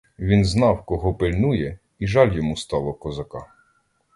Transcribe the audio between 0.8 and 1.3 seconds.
кого